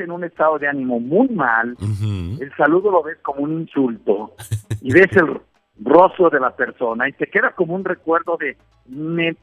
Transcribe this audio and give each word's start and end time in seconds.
en 0.00 0.10
un 0.10 0.24
estado 0.24 0.58
de 0.58 0.68
ánimo 0.68 0.98
muy 1.00 1.28
mal, 1.28 1.76
el 1.80 2.52
saludo 2.56 2.90
lo 2.90 3.02
ves 3.02 3.18
como 3.22 3.42
un 3.42 3.60
insulto 3.60 4.34
y 4.80 4.92
ves 4.92 5.10
el 5.16 5.40
rostro 5.82 6.30
de 6.30 6.40
la 6.40 6.54
persona 6.54 7.08
y 7.08 7.12
te 7.12 7.26
queda 7.28 7.52
como 7.52 7.74
un 7.74 7.84
recuerdo 7.84 8.36
de 8.36 8.56
me, 8.86 9.36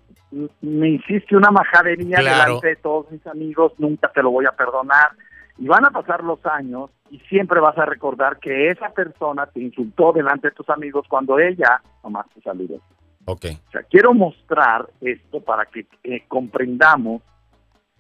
me 0.62 0.90
hiciste 0.90 1.36
una 1.36 1.52
majadería 1.52 2.18
delante 2.18 2.68
de 2.68 2.76
todos 2.76 3.10
mis 3.12 3.26
amigos, 3.28 3.74
nunca 3.78 4.12
te 4.14 4.22
lo 4.22 4.32
voy 4.32 4.46
a 4.46 4.52
perdonar. 4.52 5.12
Y 5.60 5.68
van 5.68 5.86
a 5.86 5.90
pasar 5.90 6.24
los 6.24 6.46
años 6.46 6.92
y 7.10 7.18
siempre 7.22 7.60
vas 7.60 7.76
a 7.80 7.86
recordar 7.86 8.38
que 8.38 8.70
esa 8.70 8.90
persona 8.90 9.48
te 9.48 9.60
insultó 9.60 10.12
delante 10.12 10.50
de 10.50 10.56
tus 10.56 10.70
amigos 10.70 11.08
cuando 11.10 11.40
ella 11.40 11.82
nomás 12.04 12.28
te 12.30 12.42
saludó. 12.42 12.76
Ok. 13.26 13.46
O 13.68 13.72
sea, 13.72 13.82
quiero 13.90 14.14
mostrar 14.14 14.88
esto 15.02 15.42
para 15.42 15.66
que 15.66 15.88
eh, 16.04 16.24
comprendamos 16.28 17.24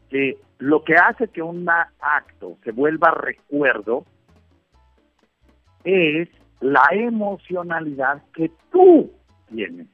que 0.09 0.37
lo 0.59 0.83
que 0.83 0.95
hace 0.95 1.27
que 1.27 1.41
un 1.41 1.67
acto 1.69 2.57
se 2.63 2.71
vuelva 2.71 3.11
recuerdo 3.11 4.05
es 5.83 6.29
la 6.59 6.87
emocionalidad 6.91 8.23
que 8.33 8.51
tú 8.71 9.11
tienes, 9.49 9.87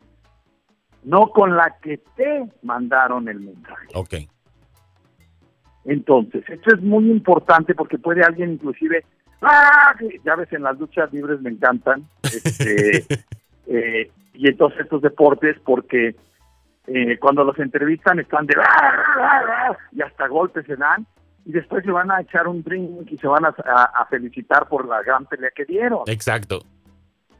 no 1.03 1.27
con 1.27 1.55
la 1.55 1.77
que 1.81 1.99
te 2.15 2.45
mandaron 2.61 3.27
el 3.27 3.39
mensaje. 3.41 3.87
Ok. 3.93 4.13
Entonces, 5.85 6.43
esto 6.47 6.75
es 6.75 6.81
muy 6.81 7.11
importante 7.11 7.75
porque 7.75 7.97
puede 7.97 8.23
alguien 8.23 8.53
inclusive, 8.53 9.03
¡ah! 9.41 9.93
ya 10.23 10.35
ves, 10.35 10.51
en 10.53 10.63
las 10.63 10.79
luchas 10.79 11.11
libres 11.11 11.41
me 11.41 11.49
encantan, 11.49 12.07
este, 12.23 13.05
eh, 13.67 14.09
y 14.33 14.47
entonces 14.47 14.81
estos 14.81 15.01
deportes 15.01 15.57
porque 15.65 16.15
eh, 16.87 17.17
cuando 17.17 17.43
los 17.43 17.57
entrevistan 17.59 18.19
están 18.19 18.45
de 18.45 18.55
y 19.91 20.01
hasta 20.01 20.27
golpes 20.27 20.65
se 20.65 20.75
dan 20.75 21.05
y 21.45 21.51
después 21.51 21.83
se 21.83 21.91
van 21.91 22.11
a 22.11 22.21
echar 22.21 22.47
un 22.47 22.63
drink 22.63 23.11
y 23.11 23.17
se 23.17 23.27
van 23.27 23.45
a, 23.45 24.05
felicitar 24.09 24.67
por 24.67 24.87
la 24.87 25.01
gran 25.03 25.25
pelea 25.25 25.49
que 25.55 25.65
dieron. 25.65 26.01
Exacto. 26.07 26.59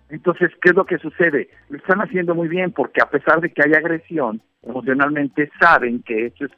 Entonces, 0.10 0.52
¿qué 0.62 0.70
es 0.70 0.76
lo 0.76 0.86
que 0.86 0.98
sucede? 0.98 1.50
Lo 1.70 1.78
están 1.78 2.00
haciendo 2.00 2.36
muy 2.36 2.48
bien 2.48 2.72
porque 2.72 3.02
a 3.02 3.10
pesar 3.10 3.42
de 3.42 3.52
que 3.52 3.64
hay 3.64 3.74
agresión, 3.74 4.42
emocionalmente 4.62 5.50
saben 5.60 6.04
que 6.04 6.28
esto 6.28 6.46
es 6.46 6.52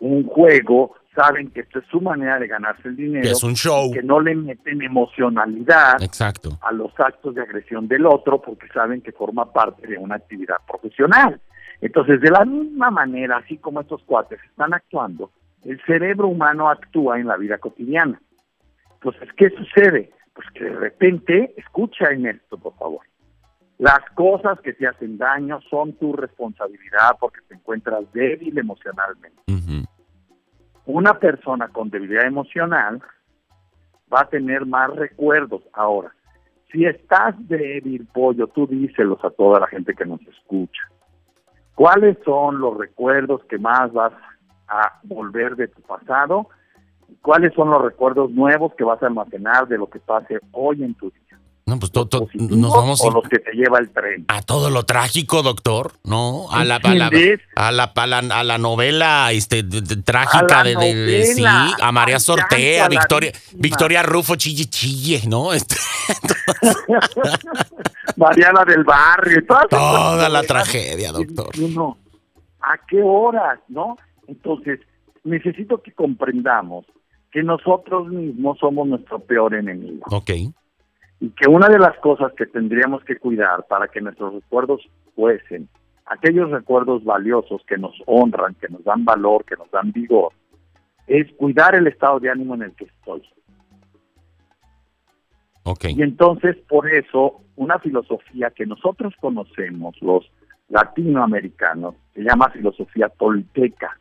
un 0.00 0.24
juego, 0.24 0.94
saben 1.14 1.50
que 1.50 1.60
esto 1.60 1.78
es 1.78 1.86
su 1.86 2.00
manera 2.00 2.38
de 2.38 2.48
ganarse 2.48 2.88
el 2.88 2.96
dinero. 2.96 3.28
es 3.28 3.42
un 3.42 3.54
show. 3.54 3.92
Que 3.92 4.02
no 4.02 4.20
le 4.20 4.34
meten 4.34 4.82
emocionalidad 4.82 6.02
Exacto. 6.02 6.58
a 6.60 6.72
los 6.72 6.92
actos 6.98 7.34
de 7.34 7.42
agresión 7.42 7.86
del 7.88 8.06
otro 8.06 8.42
porque 8.42 8.66
saben 8.68 9.00
que 9.00 9.12
forma 9.12 9.52
parte 9.52 9.86
de 9.86 9.96
una 9.96 10.16
actividad 10.16 10.56
profesional. 10.66 11.40
Entonces, 11.82 12.20
de 12.20 12.30
la 12.30 12.44
misma 12.44 12.92
manera, 12.92 13.38
así 13.38 13.58
como 13.58 13.80
estos 13.80 14.02
cuates 14.04 14.40
están 14.44 14.72
actuando, 14.72 15.32
el 15.64 15.82
cerebro 15.84 16.28
humano 16.28 16.70
actúa 16.70 17.18
en 17.18 17.26
la 17.26 17.36
vida 17.36 17.58
cotidiana. 17.58 18.20
Entonces, 18.94 19.28
¿qué 19.36 19.50
sucede? 19.50 20.12
Pues 20.32 20.46
que 20.54 20.64
de 20.64 20.76
repente, 20.76 21.52
escucha 21.56 22.10
en 22.12 22.26
esto, 22.26 22.56
por 22.56 22.74
favor. 22.76 23.00
Las 23.78 23.98
cosas 24.14 24.60
que 24.60 24.74
te 24.74 24.86
hacen 24.86 25.18
daño 25.18 25.60
son 25.68 25.94
tu 25.94 26.12
responsabilidad 26.12 27.16
porque 27.18 27.40
te 27.48 27.56
encuentras 27.56 28.04
débil 28.12 28.56
emocionalmente. 28.56 29.42
Una 30.86 31.18
persona 31.18 31.66
con 31.66 31.90
debilidad 31.90 32.26
emocional 32.26 33.02
va 34.12 34.20
a 34.20 34.28
tener 34.28 34.66
más 34.66 34.94
recuerdos. 34.94 35.62
Ahora, 35.72 36.14
si 36.70 36.84
estás 36.84 37.34
débil, 37.48 38.06
pollo, 38.14 38.46
tú 38.46 38.68
díselos 38.68 39.18
a 39.24 39.30
toda 39.30 39.58
la 39.58 39.66
gente 39.66 39.94
que 39.94 40.06
nos 40.06 40.20
escucha. 40.28 40.91
¿Cuáles 41.74 42.18
son 42.24 42.60
los 42.60 42.76
recuerdos 42.76 43.42
que 43.44 43.58
más 43.58 43.92
vas 43.92 44.12
a 44.68 45.00
volver 45.04 45.56
de 45.56 45.68
tu 45.68 45.80
pasado? 45.82 46.48
¿Cuáles 47.22 47.54
son 47.54 47.70
los 47.70 47.82
recuerdos 47.82 48.30
nuevos 48.30 48.74
que 48.74 48.84
vas 48.84 49.02
a 49.02 49.06
almacenar 49.06 49.68
de 49.68 49.78
lo 49.78 49.88
que 49.88 50.00
pase 50.00 50.38
hoy 50.52 50.82
en 50.82 50.94
tu 50.94 51.10
día? 51.10 51.21
No, 51.72 51.78
pues 51.78 51.90
todo, 51.90 52.28
nos 52.34 52.70
vamos 52.70 53.00
o 53.00 53.10
los 53.10 53.26
que 53.30 53.38
te 53.38 53.52
lleva 53.52 53.78
el 53.78 53.88
tren. 53.88 54.26
A 54.28 54.42
todo 54.42 54.68
lo 54.68 54.82
trágico, 54.82 55.42
doctor, 55.42 55.92
¿no? 56.04 56.50
A 56.50 56.64
la, 56.64 56.76
a 56.76 57.72
la, 57.72 57.84
a 57.94 58.44
la, 58.44 58.58
novela 58.58 59.32
este, 59.32 59.62
trágica 59.62 60.64
de, 60.64 61.24
sí, 61.34 61.42
a 61.44 61.90
María 61.92 62.20
Sortea, 62.20 62.84
a 62.84 62.88
Victoria, 62.88 63.32
Victoria 63.54 64.02
Rufo, 64.02 64.36
chille, 64.36 64.66
chille, 64.66 65.22
¿no? 65.26 65.50
Este, 65.62 65.76
Mariana 68.16 68.64
del 68.66 68.84
Barrio. 68.84 69.42
Toda 69.70 70.28
la 70.28 70.42
tragedia, 70.42 71.10
doctor. 71.10 71.54
¿A 72.60 72.78
qué 72.86 73.00
horas, 73.02 73.60
no? 73.68 73.96
Entonces, 74.28 74.80
necesito 75.24 75.80
que 75.80 75.92
comprendamos 75.92 76.84
que 77.30 77.42
nosotros 77.42 78.08
mismos 78.08 78.58
somos 78.58 78.86
nuestro 78.88 79.20
peor 79.20 79.54
enemigo. 79.54 80.04
Ok. 80.10 80.32
Y 81.22 81.30
que 81.30 81.48
una 81.48 81.68
de 81.68 81.78
las 81.78 81.96
cosas 81.98 82.32
que 82.32 82.46
tendríamos 82.46 83.04
que 83.04 83.16
cuidar 83.16 83.64
para 83.68 83.86
que 83.86 84.00
nuestros 84.00 84.34
recuerdos 84.34 84.82
fuesen 85.14 85.68
aquellos 86.04 86.50
recuerdos 86.50 87.04
valiosos 87.04 87.62
que 87.68 87.78
nos 87.78 87.94
honran, 88.06 88.56
que 88.56 88.68
nos 88.68 88.82
dan 88.82 89.04
valor, 89.04 89.44
que 89.44 89.54
nos 89.54 89.70
dan 89.70 89.92
vigor, 89.92 90.32
es 91.06 91.32
cuidar 91.34 91.76
el 91.76 91.86
estado 91.86 92.18
de 92.18 92.28
ánimo 92.28 92.56
en 92.56 92.62
el 92.62 92.72
que 92.72 92.86
estoy. 92.86 93.22
Okay. 95.62 95.94
Y 95.96 96.02
entonces, 96.02 96.56
por 96.68 96.90
eso, 96.90 97.40
una 97.54 97.78
filosofía 97.78 98.50
que 98.50 98.66
nosotros 98.66 99.14
conocemos, 99.20 99.94
los 100.02 100.28
latinoamericanos, 100.70 101.94
se 102.14 102.22
llama 102.22 102.50
filosofía 102.50 103.08
tolteca. 103.10 103.96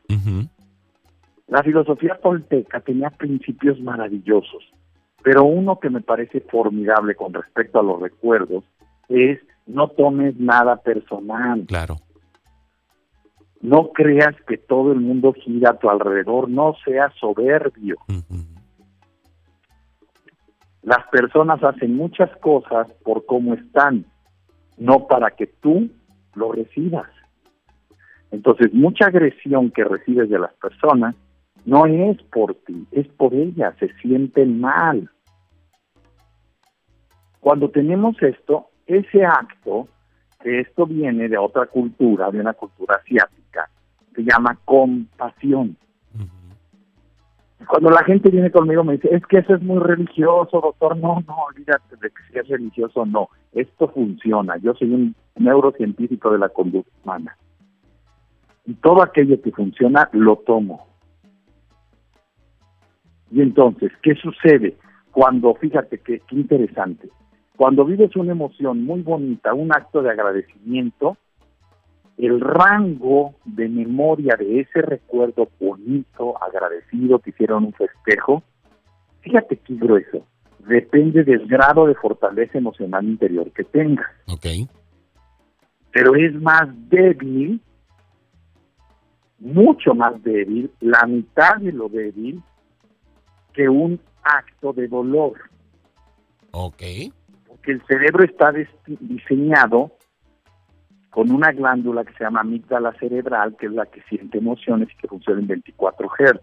La 1.48 1.62
filosofía 1.62 2.18
tolteca 2.20 2.80
tenía 2.80 3.12
principios 3.12 3.80
maravillosos, 3.80 4.74
pero 5.24 5.44
uno 5.44 5.80
que 5.80 5.90
me 5.90 6.02
parece 6.02 6.42
formidable 6.42 7.16
con 7.16 7.34
respecto 7.34 7.80
a 7.80 7.84
los 7.84 8.02
recuerdos 8.02 8.64
es 9.10 9.40
no 9.68 9.90
tomes 9.90 10.36
nada 10.38 10.78
personal. 10.78 11.66
Claro. 11.68 11.98
No 13.62 13.90
creas 13.90 14.36
que 14.48 14.58
todo 14.58 14.92
el 14.92 15.00
mundo 15.00 15.34
gira 15.34 15.72
a 15.72 15.78
tu 15.78 15.90
alrededor, 15.90 16.50
no 16.50 16.76
seas 16.84 17.14
soberbio. 17.20 17.98
Las 20.82 21.06
personas 21.12 21.64
hacen 21.64 21.96
muchas 21.96 22.36
cosas 22.38 22.92
por 23.04 23.26
cómo 23.28 23.54
están, 23.54 24.06
no 24.78 25.08
para 25.08 25.30
que 25.32 25.46
tú 25.46 25.92
lo 26.34 26.52
recibas. 26.52 27.08
Entonces, 28.32 28.74
mucha 28.74 29.06
agresión 29.06 29.70
que 29.70 29.84
recibes 29.84 30.30
de 30.30 30.40
las 30.40 30.54
personas 30.54 31.16
no 31.66 31.86
es 31.86 32.22
por 32.24 32.56
ti, 32.66 32.88
es 32.92 33.08
por 33.10 33.34
ellas, 33.34 33.76
se 33.80 33.94
sienten 33.96 34.60
mal. 34.60 35.10
Cuando 37.40 37.70
tenemos 37.70 38.22
esto, 38.22 38.68
ese 38.86 39.26
acto, 39.26 39.88
que 40.42 40.60
esto 40.60 40.86
viene 40.86 41.28
de 41.30 41.38
otra 41.38 41.68
cultura, 41.68 42.32
de 42.32 42.40
una 42.40 42.54
cultura 42.54 42.96
asiática, 42.96 43.70
se 44.16 44.24
llama 44.24 44.58
compasión. 44.66 45.78
Cuando 47.68 47.92
la 47.92 48.04
gente 48.04 48.30
viene 48.30 48.52
conmigo 48.52 48.84
me 48.84 48.94
dice, 48.94 49.10
es 49.12 49.26
que 49.28 49.38
eso 49.38 49.56
es 49.56 49.62
muy 49.62 49.80
religioso, 49.80 50.60
doctor. 50.60 50.98
No, 50.98 51.24
no, 51.28 51.36
olvídate 51.48 51.96
de 52.02 52.10
que 52.10 52.34
sea 52.34 52.42
religioso, 52.44 53.06
no. 53.06 53.30
Esto 53.54 53.88
funciona. 53.90 54.58
Yo 54.58 54.74
soy 54.74 54.92
un 54.92 55.16
neurocientífico 55.36 56.32
de 56.32 56.40
la 56.40 56.50
conducta 56.50 56.92
humana. 57.04 57.38
Y 58.66 58.74
todo 58.76 59.04
aquello 59.04 59.42
que 59.42 59.52
funciona, 59.52 60.10
lo 60.12 60.38
tomo. 60.38 60.91
Y 63.32 63.42
entonces, 63.42 63.92
¿qué 64.04 64.14
sucede? 64.16 64.76
Cuando, 65.12 65.56
fíjate 65.56 66.00
qué, 66.00 66.22
interesante, 66.32 67.10
cuando 67.56 67.86
vives 67.86 68.16
una 68.16 68.32
emoción 68.32 68.84
muy 68.84 69.02
bonita, 69.02 69.54
un 69.54 69.72
acto 69.74 70.02
de 70.02 70.12
agradecimiento, 70.12 71.18
el 72.18 72.42
rango 72.42 73.36
de 73.46 73.70
memoria 73.70 74.36
de 74.38 74.62
ese 74.62 74.82
recuerdo 74.82 75.50
bonito, 75.60 76.36
agradecido, 76.42 77.20
que 77.20 77.32
hicieron 77.32 77.66
un 77.66 77.74
festejo, 77.74 78.44
fíjate 79.22 79.58
qué 79.58 79.76
grueso, 79.76 80.26
depende 80.60 81.24
del 81.24 81.48
grado 81.48 81.88
de 81.88 81.96
fortaleza 81.96 82.58
emocional 82.58 83.06
interior 83.06 83.52
que 83.52 83.64
tengas. 83.64 84.10
Ok. 84.28 84.46
Pero 85.92 86.16
es 86.16 86.34
más 86.42 86.68
débil, 86.90 87.62
mucho 89.40 89.94
más 89.94 90.22
débil, 90.24 90.72
la 90.80 91.06
mitad 91.06 91.58
de 91.58 91.72
lo 91.72 91.90
débil, 91.90 92.42
que 93.54 93.70
un 93.70 94.00
acto 94.24 94.74
de 94.74 94.88
dolor. 94.88 95.34
Ok. 96.52 96.84
Porque 97.48 97.72
el 97.72 97.82
cerebro 97.86 98.24
está 98.24 98.52
diseñado 98.86 99.92
con 101.10 101.32
una 101.32 101.52
glándula 101.52 102.06
que 102.06 102.14
se 102.14 102.24
llama 102.24 102.42
amígdala 102.42 102.94
cerebral, 102.94 103.56
que 103.58 103.66
es 103.68 103.72
la 103.74 103.86
que 103.86 104.02
siente 104.04 104.38
emociones 104.38 104.90
y 104.92 104.98
que 104.98 105.08
funciona 105.08 105.42
en 105.42 105.48
24 105.48 106.10
Hz. 106.10 106.40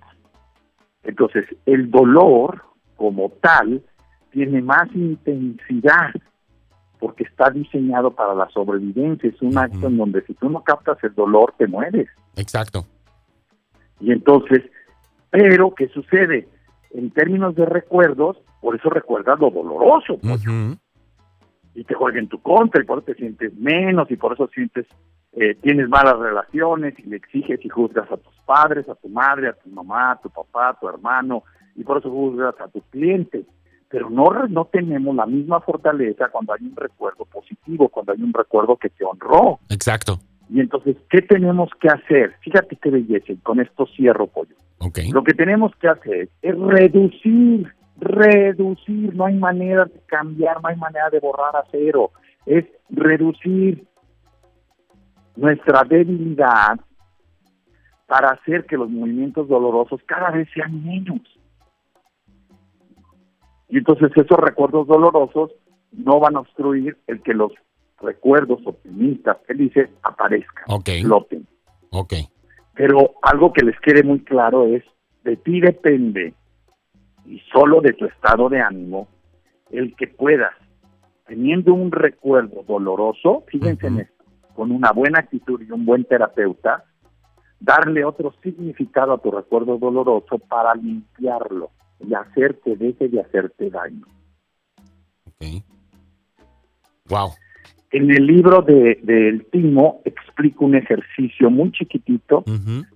Entonces, 1.04 1.46
el 1.64 1.90
dolor 1.90 2.62
como 2.96 3.30
tal 3.40 3.82
tiene 4.30 4.60
más 4.60 4.88
intensidad 4.94 6.12
porque 6.98 7.24
está 7.24 7.50
diseñado 7.50 8.10
para 8.10 8.34
la 8.34 8.48
sobrevivencia. 8.50 9.30
Es 9.30 9.40
un 9.40 9.56
acto 9.56 9.86
en 9.86 9.96
donde 9.96 10.22
si 10.26 10.34
tú 10.34 10.50
no 10.50 10.62
captas 10.62 10.98
el 11.02 11.14
dolor, 11.14 11.54
te 11.56 11.66
mueres. 11.66 12.08
Exacto. 12.36 12.84
Y 14.00 14.12
entonces, 14.12 14.62
pero, 15.30 15.74
¿qué 15.74 15.88
sucede? 15.88 16.48
En 16.90 17.10
términos 17.10 17.54
de 17.54 17.66
recuerdos, 17.66 18.38
por 18.60 18.76
eso 18.76 18.90
recuerdas 18.90 19.38
lo 19.38 19.50
doloroso. 19.50 20.18
Y 21.74 21.84
te 21.84 21.94
juega 21.94 22.18
en 22.18 22.28
tu 22.28 22.40
contra 22.40 22.82
y 22.82 22.86
por 22.86 22.98
eso 22.98 23.06
te 23.06 23.14
sientes 23.14 23.54
menos 23.54 24.10
y 24.10 24.16
por 24.16 24.32
eso 24.32 24.48
sientes, 24.48 24.86
eh, 25.32 25.54
tienes 25.56 25.88
malas 25.88 26.18
relaciones 26.18 26.94
y 26.98 27.02
le 27.02 27.16
exiges 27.16 27.64
y 27.64 27.68
juzgas 27.68 28.10
a 28.10 28.16
tus 28.16 28.34
padres, 28.44 28.88
a 28.88 28.94
tu 28.96 29.08
madre, 29.08 29.48
a 29.48 29.52
tu 29.52 29.68
mamá, 29.70 30.12
a 30.12 30.20
tu 30.20 30.30
papá, 30.30 30.70
a 30.70 30.78
tu 30.78 30.88
hermano 30.88 31.44
y 31.76 31.84
por 31.84 31.98
eso 31.98 32.10
juzgas 32.10 32.54
a 32.60 32.68
tus 32.68 32.82
clientes. 32.90 33.46
Pero 33.90 34.10
no, 34.10 34.24
no 34.48 34.66
tenemos 34.66 35.14
la 35.14 35.24
misma 35.24 35.60
fortaleza 35.60 36.28
cuando 36.30 36.52
hay 36.52 36.66
un 36.66 36.76
recuerdo 36.76 37.24
positivo, 37.24 37.88
cuando 37.88 38.12
hay 38.12 38.22
un 38.22 38.34
recuerdo 38.34 38.76
que 38.76 38.90
te 38.90 39.04
honró. 39.04 39.60
Exacto. 39.70 40.18
Y 40.50 40.60
entonces, 40.60 40.96
¿qué 41.10 41.20
tenemos 41.22 41.70
que 41.80 41.88
hacer? 41.88 42.34
Fíjate 42.40 42.76
qué 42.76 42.90
belleza, 42.90 43.32
y 43.32 43.36
con 43.36 43.60
esto 43.60 43.86
cierro, 43.94 44.26
pollo. 44.26 44.56
Lo 45.12 45.22
que 45.22 45.34
tenemos 45.34 45.72
que 45.76 45.88
hacer 45.88 46.28
es 46.40 46.58
reducir, 46.58 47.72
reducir, 47.98 49.14
no 49.14 49.26
hay 49.26 49.34
manera 49.34 49.84
de 49.84 50.00
cambiar, 50.06 50.62
no 50.62 50.68
hay 50.68 50.76
manera 50.76 51.10
de 51.10 51.20
borrar 51.20 51.56
a 51.56 51.64
cero, 51.70 52.12
es 52.46 52.64
reducir 52.88 53.84
nuestra 55.36 55.84
debilidad 55.84 56.78
para 58.06 58.30
hacer 58.30 58.64
que 58.64 58.76
los 58.76 58.88
movimientos 58.88 59.48
dolorosos 59.48 60.00
cada 60.06 60.30
vez 60.30 60.48
sean 60.54 60.82
menos. 60.82 61.20
Y 63.68 63.78
entonces 63.78 64.10
esos 64.16 64.38
recuerdos 64.38 64.86
dolorosos 64.86 65.52
no 65.92 66.18
van 66.20 66.36
a 66.36 66.40
obstruir 66.40 66.96
el 67.06 67.22
que 67.22 67.34
los 67.34 67.52
recuerdos 68.00 68.60
optimistas, 68.64 69.38
felices, 69.46 69.90
aparezcan, 70.02 70.64
okay. 70.68 71.02
floten. 71.02 71.46
Ok. 71.90 72.14
Pero 72.74 73.14
algo 73.22 73.52
que 73.52 73.64
les 73.64 73.78
quede 73.80 74.02
muy 74.02 74.20
claro 74.20 74.66
es, 74.66 74.84
de 75.24 75.36
ti 75.36 75.60
depende, 75.60 76.34
y 77.26 77.40
solo 77.52 77.80
de 77.80 77.92
tu 77.92 78.04
estado 78.06 78.48
de 78.48 78.60
ánimo, 78.60 79.08
el 79.70 79.94
que 79.96 80.06
puedas, 80.06 80.54
teniendo 81.26 81.74
un 81.74 81.90
recuerdo 81.90 82.62
doloroso, 82.62 83.44
fíjense 83.48 83.88
en 83.88 84.00
esto, 84.00 84.24
con 84.54 84.70
una 84.70 84.92
buena 84.92 85.20
actitud 85.20 85.60
y 85.60 85.70
un 85.70 85.84
buen 85.84 86.04
terapeuta, 86.04 86.84
darle 87.60 88.04
otro 88.04 88.32
significado 88.42 89.12
a 89.12 89.18
tu 89.18 89.30
recuerdo 89.30 89.76
doloroso 89.78 90.38
para 90.38 90.74
limpiarlo 90.74 91.70
y 92.00 92.14
hacerte 92.14 92.76
deje 92.76 93.08
de 93.08 93.20
hacerte 93.20 93.70
daño. 93.70 94.06
Ok. 95.26 95.64
Wow. 97.08 97.30
En 97.90 98.10
el 98.10 98.26
libro 98.26 98.60
de, 98.62 98.98
del 99.02 99.46
Timo 99.46 100.02
explico 100.04 100.66
un 100.66 100.74
ejercicio 100.74 101.48
muy 101.50 101.72
chiquitito, 101.72 102.44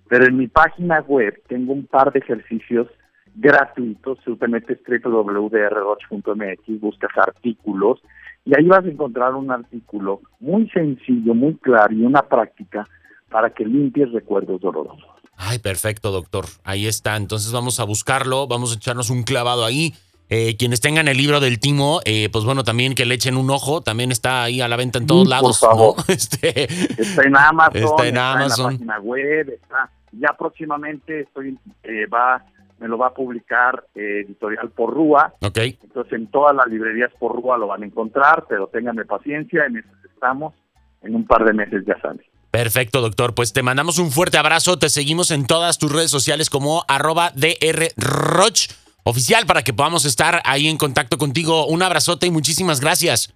pero 0.08 0.26
en 0.26 0.36
mi 0.36 0.48
página 0.48 1.00
web 1.00 1.40
tengo 1.48 1.72
un 1.72 1.86
par 1.86 2.12
de 2.12 2.18
ejercicios 2.18 2.88
gratuitos. 3.34 4.18
Si 4.24 4.36
te 4.36 4.48
metes 4.48 4.78
www.drroch.mx, 4.86 6.80
buscas 6.80 7.10
artículos 7.16 8.02
y 8.44 8.54
ahí 8.58 8.66
vas 8.66 8.84
a 8.84 8.88
encontrar 8.88 9.34
un 9.34 9.50
artículo 9.50 10.20
muy 10.40 10.68
sencillo, 10.70 11.32
muy 11.34 11.54
claro 11.54 11.94
y 11.94 12.02
una 12.02 12.22
práctica 12.22 12.86
para 13.30 13.50
que 13.50 13.64
limpies 13.64 14.12
recuerdos 14.12 14.60
dolorosos. 14.60 15.08
Ay, 15.36 15.58
perfecto, 15.58 16.10
doctor. 16.10 16.44
Ahí 16.64 16.86
está. 16.86 17.16
Entonces 17.16 17.50
vamos 17.52 17.80
a 17.80 17.84
buscarlo, 17.84 18.46
vamos 18.46 18.72
a 18.72 18.76
echarnos 18.76 19.08
un 19.10 19.22
clavado 19.22 19.64
ahí. 19.64 19.94
Eh, 20.34 20.56
quienes 20.56 20.80
tengan 20.80 21.08
el 21.08 21.18
libro 21.18 21.40
del 21.40 21.60
Timo, 21.60 22.00
eh, 22.06 22.30
pues 22.32 22.46
bueno, 22.46 22.64
también 22.64 22.94
que 22.94 23.04
le 23.04 23.16
echen 23.16 23.36
un 23.36 23.50
ojo, 23.50 23.82
también 23.82 24.10
está 24.10 24.42
ahí 24.42 24.62
a 24.62 24.68
la 24.68 24.76
venta 24.76 24.98
en 24.98 25.06
todos 25.06 25.28
lados. 25.28 25.60
Por 25.60 25.68
favor. 25.68 25.94
Este, 26.08 26.72
está 26.72 27.24
en 27.24 27.36
Amazon, 27.36 27.82
está 27.82 28.06
en, 28.06 28.16
Amazon. 28.16 28.64
la 28.64 28.78
página 28.78 29.00
web, 29.00 29.50
está. 29.50 29.90
Ya 30.12 30.34
próximamente 30.38 31.20
estoy, 31.20 31.58
eh, 31.82 32.06
va, 32.06 32.42
me 32.78 32.88
lo 32.88 32.96
va 32.96 33.08
a 33.08 33.12
publicar 33.12 33.84
Editorial 33.94 34.70
Porrúa. 34.70 35.34
Ok. 35.42 35.58
Entonces 35.58 36.14
en 36.14 36.26
todas 36.28 36.56
las 36.56 36.66
librerías 36.66 37.10
Porrúa 37.18 37.58
lo 37.58 37.66
van 37.66 37.82
a 37.82 37.86
encontrar, 37.86 38.46
pero 38.48 38.68
ténganme 38.68 39.04
paciencia, 39.04 39.66
en 39.66 39.76
eso 39.76 39.88
estamos, 40.14 40.54
en 41.02 41.14
un 41.14 41.26
par 41.26 41.44
de 41.44 41.52
meses 41.52 41.84
ya 41.86 42.00
sale. 42.00 42.24
Perfecto, 42.50 43.02
doctor. 43.02 43.34
Pues 43.34 43.52
te 43.52 43.62
mandamos 43.62 43.98
un 43.98 44.10
fuerte 44.10 44.38
abrazo. 44.38 44.78
Te 44.78 44.88
seguimos 44.88 45.30
en 45.30 45.46
todas 45.46 45.76
tus 45.76 45.92
redes 45.92 46.10
sociales 46.10 46.48
como 46.48 46.86
arroba 46.88 47.32
drroch 47.34 48.81
oficial 49.04 49.46
para 49.46 49.62
que 49.62 49.72
podamos 49.72 50.04
estar 50.04 50.42
ahí 50.44 50.68
en 50.68 50.76
contacto 50.76 51.18
contigo. 51.18 51.66
Un 51.66 51.82
abrazote 51.82 52.26
y 52.26 52.30
muchísimas 52.30 52.80
gracias. 52.80 53.32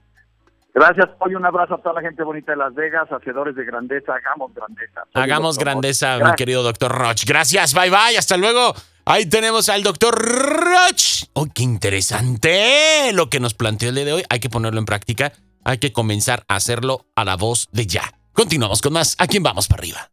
Gracias, 0.74 1.08
hoy 1.20 1.34
un 1.34 1.46
abrazo 1.46 1.76
a 1.76 1.78
toda 1.78 1.94
la 1.94 2.00
gente 2.02 2.22
bonita 2.22 2.52
de 2.52 2.58
Las 2.58 2.74
Vegas, 2.74 3.10
hacedores 3.10 3.56
de 3.56 3.64
grandeza, 3.64 4.12
hagamos 4.12 4.52
grandeza. 4.54 5.04
hagamos 5.14 5.58
grandeza, 5.58 6.18
mi 6.18 6.34
querido 6.34 6.62
doctor 6.62 6.92
Roch. 6.92 7.24
Gracias, 7.24 7.72
bye 7.72 7.88
bye, 7.88 8.18
hasta 8.18 8.36
luego. 8.36 8.74
Ahí 9.06 9.24
tenemos 9.24 9.70
al 9.70 9.82
doctor 9.82 10.14
Roch. 10.14 11.24
¡Oh, 11.32 11.46
qué 11.46 11.62
interesante 11.62 13.10
lo 13.14 13.30
que 13.30 13.40
nos 13.40 13.54
planteó 13.54 13.88
el 13.88 13.94
día 13.94 14.04
de 14.04 14.12
hoy! 14.12 14.24
Hay 14.28 14.38
que 14.38 14.50
ponerlo 14.50 14.78
en 14.78 14.84
práctica, 14.84 15.32
hay 15.64 15.78
que 15.78 15.94
comenzar 15.94 16.44
a 16.46 16.56
hacerlo 16.56 17.06
a 17.14 17.24
la 17.24 17.36
voz 17.36 17.68
de 17.72 17.86
ya. 17.86 18.12
Continuamos 18.34 18.82
con 18.82 18.92
más. 18.92 19.16
¿A 19.18 19.26
quién 19.26 19.42
vamos 19.42 19.68
para 19.68 19.80
arriba? 19.80 20.10